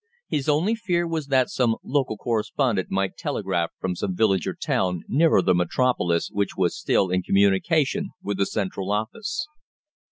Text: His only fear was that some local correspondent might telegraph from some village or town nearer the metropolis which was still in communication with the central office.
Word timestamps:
His 0.29 0.49
only 0.49 0.73
fear 0.73 1.07
was 1.07 1.27
that 1.27 1.49
some 1.51 1.75
local 1.83 2.17
correspondent 2.17 2.89
might 2.89 3.17
telegraph 3.17 3.69
from 3.79 3.93
some 3.95 4.15
village 4.15 4.47
or 4.47 4.55
town 4.55 5.03
nearer 5.07 5.43
the 5.43 5.53
metropolis 5.53 6.31
which 6.31 6.57
was 6.57 6.75
still 6.75 7.11
in 7.11 7.21
communication 7.21 8.09
with 8.23 8.39
the 8.39 8.47
central 8.47 8.91
office. 8.91 9.45